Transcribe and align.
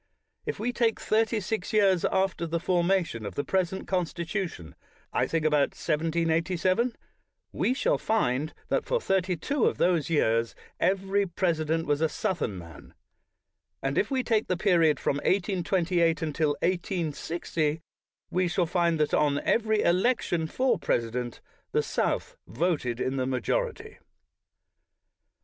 If 0.47 0.57
we 0.59 0.73
take 0.73 0.99
thirty 0.99 1.39
six 1.39 1.71
years 1.73 2.03
after 2.05 2.47
the 2.47 2.59
formation 2.59 3.23
of 3.23 3.35
the 3.35 3.43
present 3.43 3.85
Constitution— 3.87 4.73
I 5.13 5.27
think 5.27 5.45
about 5.45 5.77
1787— 5.77 6.95
we 7.61 7.75
shall 7.75 7.99
find 7.99 8.51
that 8.69 8.83
for 8.83 8.99
thirty 8.99 9.35
two 9.37 9.65
of 9.67 9.77
those 9.77 10.09
years 10.09 10.55
every 10.79 11.27
presi 11.27 11.67
dent 11.67 11.85
was 11.85 12.01
a 12.01 12.09
Southern 12.09 12.57
man; 12.57 12.95
and 13.83 13.95
if 13.95 14.09
we 14.09 14.23
take 14.23 14.47
the 14.47 14.57
period 14.57 14.99
from 14.99 15.17
1828 15.17 16.23
until 16.23 16.49
1860, 16.63 17.79
we 18.31 18.47
shall 18.47 18.65
find 18.65 18.99
that, 18.99 19.13
on 19.13 19.39
every 19.41 19.83
election 19.83 20.47
for 20.47 20.79
president, 20.79 21.41
the 21.73 21.83
South 21.83 22.35
voted 22.47 22.99
in 22.99 23.17
the 23.17 23.27
majority. 23.27 23.99